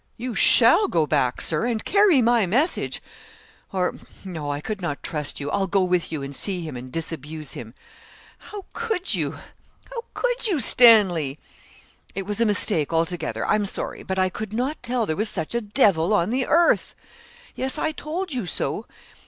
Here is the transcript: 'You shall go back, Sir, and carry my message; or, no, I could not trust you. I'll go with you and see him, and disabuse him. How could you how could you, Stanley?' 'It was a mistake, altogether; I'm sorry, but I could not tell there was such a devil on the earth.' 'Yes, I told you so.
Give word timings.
'You 0.17 0.33
shall 0.33 0.87
go 0.87 1.05
back, 1.05 1.41
Sir, 1.41 1.67
and 1.67 1.85
carry 1.85 2.23
my 2.23 2.47
message; 2.47 3.03
or, 3.71 3.93
no, 4.25 4.51
I 4.51 4.59
could 4.59 4.81
not 4.81 5.03
trust 5.03 5.39
you. 5.39 5.51
I'll 5.51 5.67
go 5.67 5.83
with 5.83 6.11
you 6.11 6.23
and 6.23 6.35
see 6.35 6.63
him, 6.63 6.75
and 6.75 6.91
disabuse 6.91 7.53
him. 7.53 7.75
How 8.49 8.65
could 8.73 9.13
you 9.13 9.33
how 9.33 10.01
could 10.15 10.47
you, 10.47 10.57
Stanley?' 10.57 11.37
'It 12.15 12.23
was 12.25 12.41
a 12.41 12.45
mistake, 12.47 12.91
altogether; 12.91 13.45
I'm 13.45 13.67
sorry, 13.67 14.01
but 14.01 14.17
I 14.17 14.29
could 14.29 14.53
not 14.53 14.81
tell 14.81 15.05
there 15.05 15.15
was 15.15 15.29
such 15.29 15.53
a 15.53 15.61
devil 15.61 16.15
on 16.15 16.31
the 16.31 16.47
earth.' 16.47 16.95
'Yes, 17.55 17.77
I 17.77 17.91
told 17.91 18.33
you 18.33 18.47
so. 18.47 18.87